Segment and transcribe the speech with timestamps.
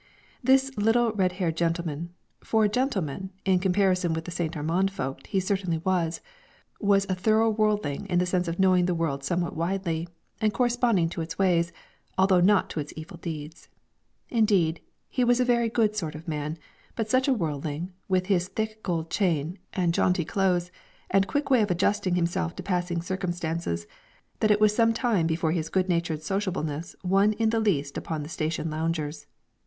[0.43, 2.09] This little red haired gentleman
[2.43, 4.57] for gentleman, in comparison with the St.
[4.57, 6.21] Armand folk he certainly was
[6.79, 10.07] was a thorough worldling in the sense of knowing the world somewhat widely,
[10.39, 11.71] and corresponding to its ways,
[12.17, 13.69] although not to its evil deeds.
[14.31, 16.57] Indeed, he was a very good sort of man,
[16.95, 20.71] but such a worldling, with his thick gold chain, and jaunty clothes,
[21.11, 23.85] and quick way of adjusting himself to passing circumstances,
[24.39, 28.23] that it was some time before his good natured sociableness won in the least upon
[28.23, 29.27] the station loungers.